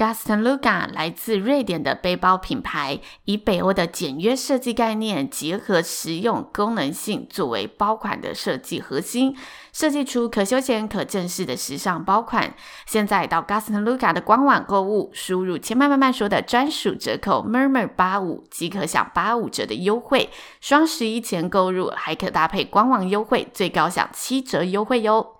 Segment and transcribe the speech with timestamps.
[0.00, 9.36] Gaston Luca 来自瑞典的背包品牌，以北欧的简约设计概念，结合实用功能性作为包款的设计核心，
[9.74, 12.54] 设计出可休闲可正式的时尚包款。
[12.86, 20.30] 现在到 Gaston Luca 的官网购物，输入千嫚慢慢说的专属折扣 murmur 八五即可享八五折的优惠。
[20.62, 25.39] 双十一前购入还可搭配官网优惠，最高享七折优惠哟。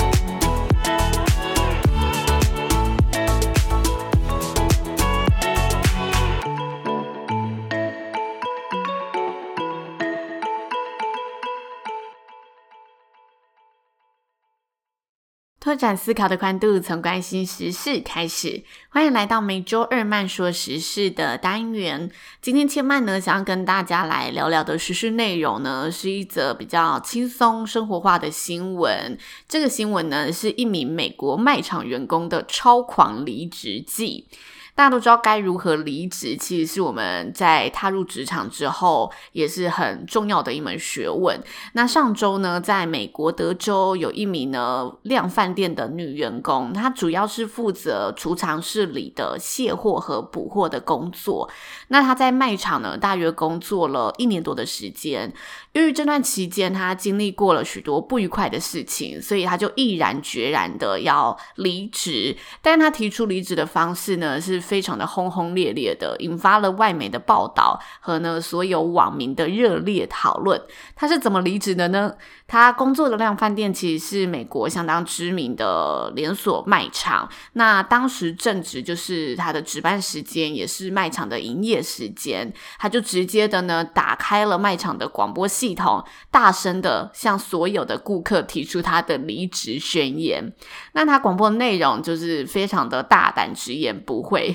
[15.71, 18.61] 拓展思考的宽度，从关心时事开始。
[18.89, 22.11] 欢迎来到每周二慢说时事的单元。
[22.41, 29.17] 今天千曼呢，想要跟大家来聊聊的时事内容呢，是一则比较轻松生活化的新闻。
[29.47, 34.27] 这个新闻呢，是一名美国卖场员工的超狂离职记。
[34.73, 41.39] 大家都知道该如何离职，其实是我们在踏入职场之后也是很重要的一门学问。
[41.73, 51.49] 那上周呢，在美国德州有一名呢量贩店的女员工，她主要是负责储藏室里的卸货和补货的工作。
[51.89, 55.33] 那她在卖场呢，大约工作了一年多的时间。
[55.73, 62.35] 由于这段期间她经历过了许多不愉快的事情，所以她就毅然决然的要离职。
[62.61, 70.61] 但她提出离职的方式呢，是非常的轰轰烈烈的，引发了外媒的报道和呢所有网民的热烈讨论。
[70.95, 72.13] 他是怎么离职的呢？
[72.51, 77.29] 他工作的量饭店其实是美国相当知名的连锁卖场。
[77.53, 82.53] 那当时正值就是他的值班时间，也是卖场的营业时间。
[82.77, 90.51] 他就直接的呢打开了卖场的广播系统，大声的向所有的顾客提出他的离职宣言。
[90.91, 94.53] 那他广播的内容就是非常的大胆，直言不讳。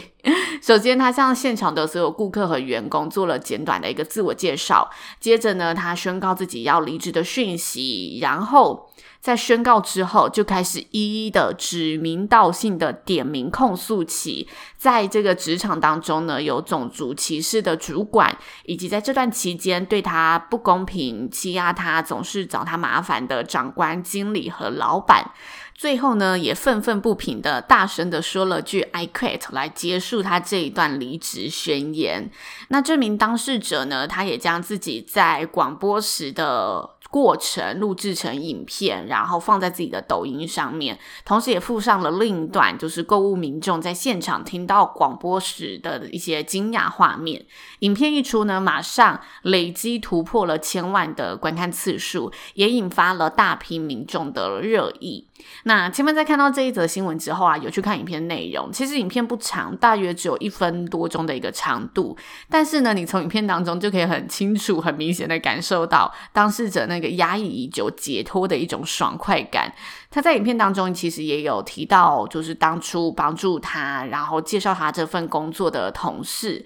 [0.61, 4.91] 首先，他向现场的所有顾客和员工做了简短的一个自我介绍。
[5.21, 8.19] 接着呢，他宣告自己要离职的讯息。
[8.21, 25.31] 然后在宣告之后，就开始一一的指名道姓的点名控诉起，在这个职场当中呢，有种族歧视的主管，以及在这段期间对他不公平、欺压他、总是找他麻烦的长官、经理和老板。
[25.77, 32.31] 最后呢，也愤愤不平的大声的说了句 “I quit” 来结束他这一段离职宣言。
[32.69, 47.45] 那这名当事者呢，他也将自己在广播时的过程录制成影片，然后放在自己的抖音上面，同时也附上了另一段，就是购物民众在现场听到广播时的一些惊讶画面。
[47.81, 55.27] 影片一出呢，马上累积突破了千万的观看次数，也引发了大批民众的热议。
[55.65, 58.72] 那千嫚在看到这一则新闻之后啊，有去看影片内容。
[58.72, 62.16] 其实影片不长，大约只有一分多钟的一个长度，
[62.49, 69.71] 但是呢，你从影片当中就可以很清楚、很明显的感受到当事者那那个压抑已久解脱的一种爽快感。
[70.11, 76.65] 他在影片当中其实也有提到，就是当初帮助他，然后介绍他这份工作的同事。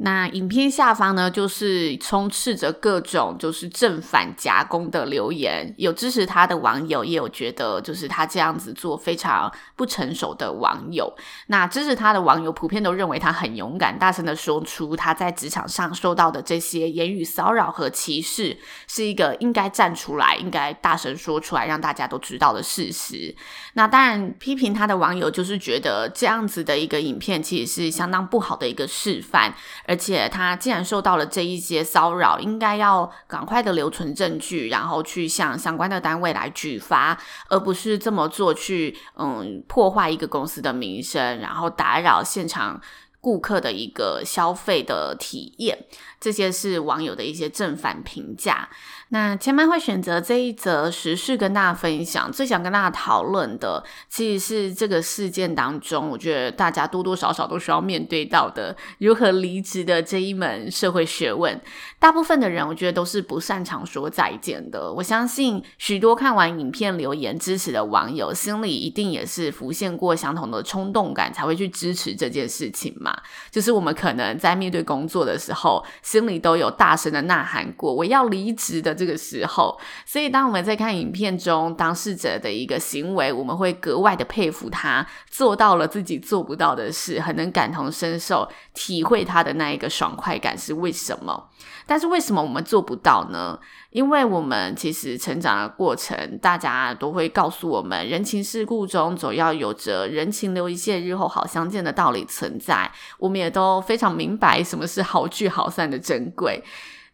[0.00, 11.12] 那影片下方呢，就是充斥着各种就是正反夹攻的留言，有支持他的网友，也有觉得就是他这样子做非常不成熟的网友。
[11.48, 23.34] 那支持他的网友普遍都认为他很勇敢，大声的说出他在职场上受到的这些言语骚扰和歧视，是一个应该站出来、应该大声说出来，让大家都知道的事实。
[23.72, 29.52] 那当然，批评他的网友就是觉得这样子的一个影片其实是相当不好的一个示范。
[29.88, 37.18] 而且他既然受到了这一些骚扰，应该要赶快的留存证据，然后去向相关的单位来举发，
[37.48, 42.78] 而不是这么做去嗯破坏一个公司的名声，然后打扰现场
[43.20, 45.86] 顾客的一个消费的体验。
[46.20, 48.68] 这些是网友的一些正反评价。
[49.10, 61.58] 那千嫚会选择这一则时事跟大家分享，最想跟大家讨论的，其实是这个事件当中，我觉得大家多多少少都需要面对到的如何离职的这一门社会学问。
[61.98, 64.92] 大部分的人，我觉得都是不擅长说再见的。
[64.92, 72.94] 我相信许多看完影片留言支持的网友，心里一定也是浮现过相同的冲动感，才会去支持这件事情。
[73.00, 73.16] 嘛，
[73.50, 79.78] 就是我们可能在面对工作的时候，心里都有大声的呐喊过“我要离职”的这个时候。
[80.04, 91.48] 所以，当我们在看影片中当事者的一个行为，我们会格外的佩服他做到了自己做不到的事，很能感同身受，体会他的那一个爽快感是为什么。
[91.86, 93.58] 但是为什么我们做不到呢？
[93.90, 102.90] 因为我们其实成长的过程，大家都会告诉我们，人情世故中总要有着人情留一线，日后好相见的道理存在。
[103.18, 106.62] 我们也都非常明白什么是好聚好散的珍贵。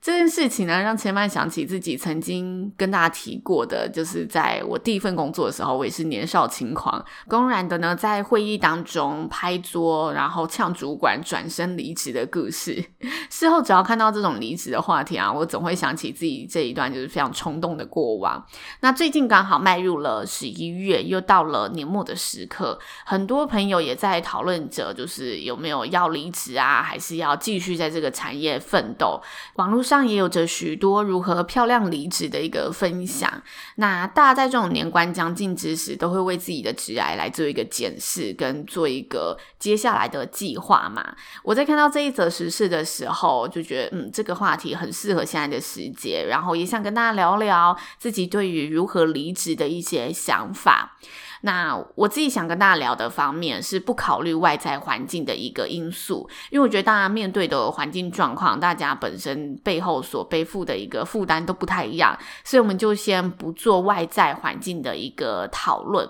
[0.04, 12.84] 这件事情呢，让千曼想起自己曾经跟大家提过的，就是在我第一份工作的时候，我也是年少轻狂，公然的呢在会议当中拍桌，然后呛主管转身离职的故事。
[13.30, 18.44] 事后只要看到这种离职的话题啊，我总会想起自己这一段就是非常冲动的过往。
[18.80, 29.18] 那最近刚好迈入了十一月，又到了年末的时刻，很多朋友也在讨论着，就是有没有要离职啊，还是要继续在这个产业奋斗？
[29.54, 29.93] 网络上。
[29.94, 33.42] 上也有着许多如何漂亮离职的一个分享。
[33.76, 41.14] 那大家在这种年关将近之时，都会为自己的职涯来做一个检视，跟做一个接下来的计划嘛。
[41.42, 50.96] 我在看到这一则时事的时候，就觉得嗯，这个话题很适合现在的时节，然后也想跟大家聊聊自己对于如何离职的一些想法。
[51.42, 66.08] 那我自己想跟大家聊的方面是不考虑外在环境的一个因素，因为我觉得大家面对的环境状况，大家本身背后所背负的一个负担都不太一样，所以我们就先不做外在环境的一个讨论。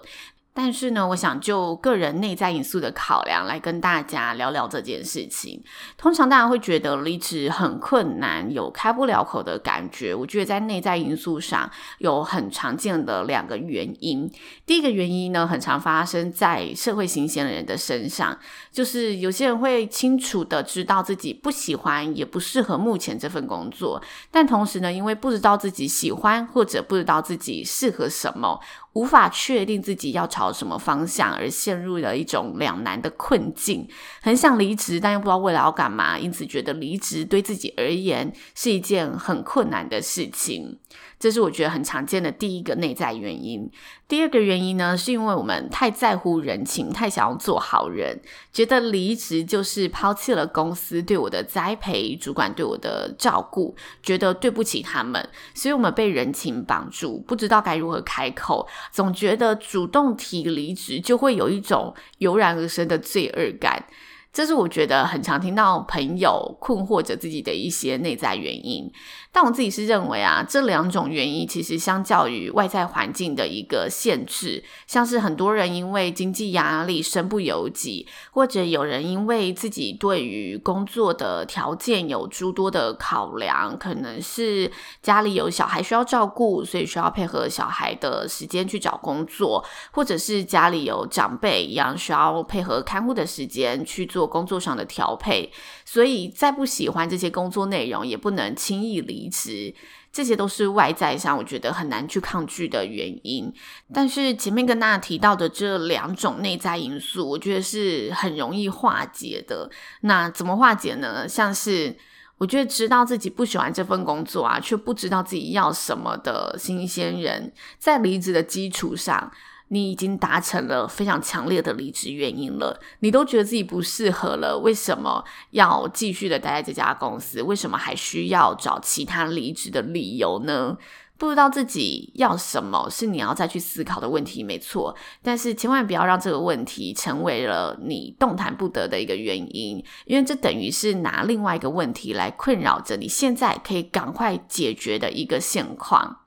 [0.57, 5.61] 但是呢，我想就个人内在因素的考量来跟大家聊聊这件事情。
[5.97, 10.15] 通常大家会觉得离职很困难，有开不了口的感觉。
[10.15, 11.69] 我觉得在内在因素上
[11.99, 14.31] 有很常见的两个原因。
[14.65, 18.39] 第一个原因呢，很常发生在社会新鲜人的身上，
[18.71, 28.61] 就是有些人会清楚的知道自己不喜欢，也不适合目前这份工作，但同时呢，因为不知道自己喜欢或者不知道自己适合什么。
[28.95, 33.89] 无法确定自己要朝什么方向，而陷入了一种两难的困境，
[34.23, 40.79] 很想离职，但又不知道未来要干嘛，因此觉得离职对自己而言是一件很困难的事情。
[41.25, 43.67] 这是我觉得很常见的第一个内在原因。
[44.07, 48.21] 第二个原因呢，是因为我们太在乎人情，太想要做好人，
[48.53, 63.87] 觉得离职就是抛弃了公司对我的栽培，主管对我的照顾，觉得对不起他们，所以我们被人情绑住，不知道该如何开口，总觉得主动提离职就会有一种油然而生的罪恶感。
[64.31, 68.91] 这是我觉得很常听到朋友困惑着自己的一些内在原因，
[69.35, 84.71] 但我自己是认为啊，这两种原因其实相较于外在环境的一个限制，像是很多人因为经济压力身不由己，或者有人因为自己对于工作的条件有诸多的考量，可能是
[85.03, 94.25] 家里有小孩需要照顾，所以需要配合小孩的时间去找工作，或者是家里有长辈一样需要配合看护的时间去做。
[94.35, 95.53] 工作上的调配，
[95.95, 99.73] 所以再不喜欢这些工作内容，也不能轻易离职。
[100.11, 103.53] 这些都是外在上我觉得很难去抗拒的原因。
[103.93, 109.71] 但是前面跟大家提到的这两种内在因素，我觉得是很容易化解的。
[110.01, 111.29] 那怎么化解呢？
[111.29, 111.97] 像是
[112.39, 119.31] 我觉得知道自己不喜欢这份工作啊，却不知道自己要什么的新鲜人，在离职的基础上。
[119.75, 127.43] 你已经达成了非常强烈的离职原因了，你都觉得自己不适合了，为什么要继续的待在这家公司？
[127.43, 130.79] 为什么还需要找其他离职的理由呢？
[131.17, 134.95] 不知道自己要什么，是你要再去思考的问题，没错。
[135.23, 146.24] 但是千万不要让这个问题成为了你动弹不得的一个原因，因为这等于是拿另外一个问题来困扰着你现在可以赶快解决的一个现况。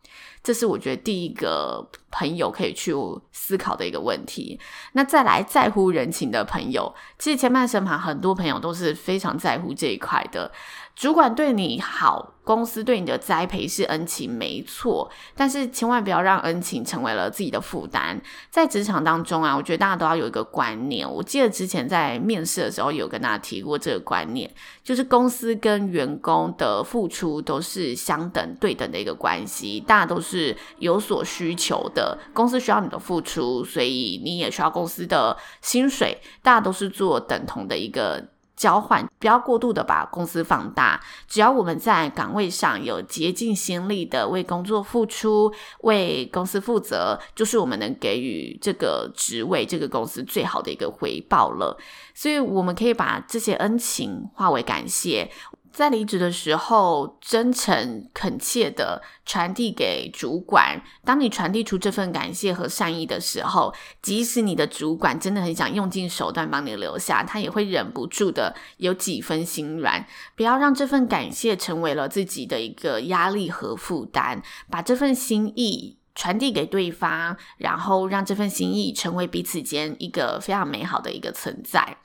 [0.48, 2.94] 这是我觉得第一个朋友可以去
[3.34, 4.58] 思考的一个问题。
[4.94, 10.50] 那再来在乎人情的朋友，其实千曼身旁很多朋友都是非常在乎这一块的。
[10.96, 18.18] 主管对你好，公司对你的栽培是恩情，没错，但是千万不要让恩情成为了自己的负担。
[18.50, 21.06] 在职场当中啊，我觉得大家都要有一个观念。
[21.06, 24.50] 我记得之前在面试的时候有跟大家提过这个观念，
[24.82, 32.18] 就是公司跟员工的付出都是相等对等的一个关系，大家都是有所需求的。
[32.34, 38.26] 公司需要你的付出，所以你也需要公司的薪水，大家都是做等同的一个。
[38.58, 41.00] 交换，不要过度的把公司放大。
[41.28, 51.78] 只要我们在岗位上有竭尽心力的为工作付出，为公司负责，就是我们能给予这个职位、这个公司最好的一个回报了。
[52.16, 55.30] 所以，我们可以把这些恩情化为感谢。
[55.78, 60.82] 在离职的时候，真诚恳切地传递给主管。
[61.06, 70.04] 当你传递出这份感谢和善意的时候，即使你的主管真的很想用尽手段帮你留下，他也会忍不住的有几分心软。
[70.36, 74.42] 不要让这份感谢成为了自己的一个压力和负担，
[74.72, 81.98] 把这份心意传递给对方，然后让这份心意成为彼此间一个非常美好的一个存在。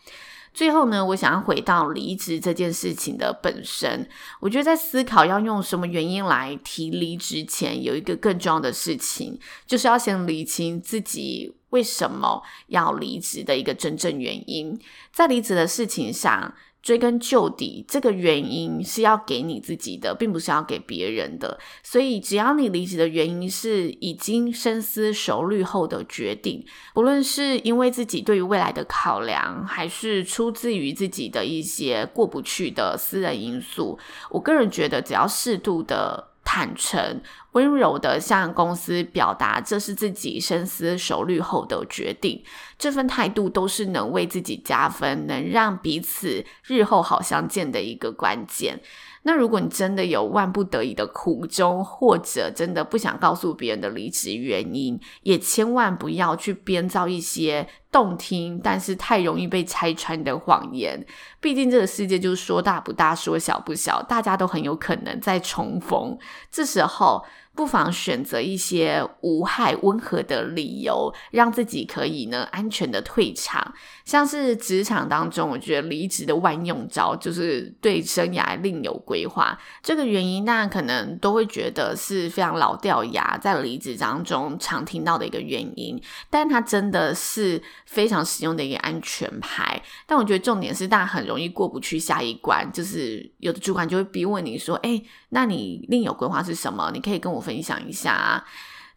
[0.55, 4.09] 最后呢，我想要回到离职这件事情的本身。
[4.41, 14.79] 我觉得在思考要用什么原因来提离职前，有一个更重要的事情，就是要先理清自己为什么要离职的一个真正原因。
[15.11, 21.59] 在离职的事情上，追根究底，这个原因是要给你自己的，并不是要给别人的。
[21.83, 33.99] 所以，只要你离职的原因是已经深思熟虑后的决定，不论是因为自己对于未来的考量，还是出自于自己的一些过不去的私人因素，
[34.31, 36.33] 我个人觉得，只要适度的。
[36.45, 42.43] 坦诚、温柔地向公司表达，这是自己深思熟虑后的决定。
[42.79, 48.81] 这份态度都是能为自己加分，能让彼此日后好相见的一个关键。
[49.25, 61.07] 那如果你真的有万不得已的苦衷，或者真的不想告诉别人的离职原因，也千万不要去编造一些动听但是太容易被拆穿的谎言。
[61.41, 66.19] 毕竟这个世界就是说大不大，说小不小，大家都很有可能再重逢。
[66.51, 73.75] 这时候，不妨选择一些无害、温和的理由，让自己可以呢安全的退场。
[74.07, 79.57] 像是职场当中，我觉得离职的万用招就是对生涯另有规划。
[79.83, 89.81] 这个原因，大家可能都会觉得是非常老掉牙，在离职当中常听到的一个原因，但它真的是非常实用的一个安全牌。
[90.07, 96.91] 但我觉得重点是，大家很容易过不去下一关，就是有的主管就会逼问你说：“诶，那你另有规划是什么？
[96.95, 98.45] 你可以跟我。”分享一下啊。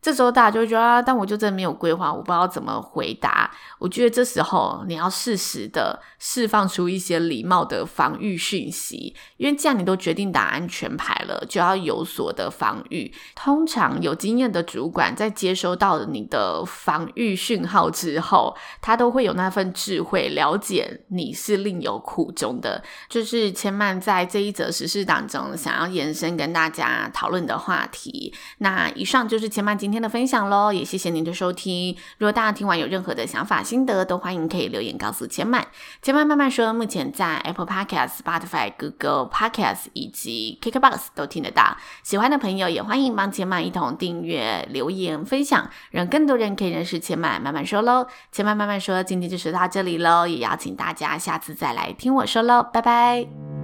[0.05, 3.49] 这时候大家就觉得啊，但我就真的没有规划，我不知道怎么回答。
[3.79, 13.11] 我觉得这时候你要适时的释放出一些礼貌的防御讯息，因为既然你都决定打安全牌了，就要有所的防御。
[13.33, 22.83] 通常有经验的主管在接收到你的防御讯号之后，他都会有那份智慧，了解你是另有苦衷的。
[23.09, 28.31] 就是千曼在这一则时事当中想要延伸跟大家讨论的话题。
[28.59, 29.94] 那以上就是千曼今天。
[29.95, 31.95] 今天的分享喽，也谢谢您的收听。
[32.17, 35.65] 如果大家听完有任何的想法心得，都欢迎可以留言告诉千曼。
[36.01, 41.77] 千曼慢慢说，目前在 Apple Podcast、Spotify、Google Podcast 以及 Kickbox 都听得到。
[42.03, 48.05] 喜欢的朋友也欢迎帮千曼一同订阅、留言、分享，让更多人可以认识千曼慢慢说喽。
[48.33, 53.54] 千曼慢慢说，今天就说到这里喽，也邀请大家下次再来听我说喽，拜拜。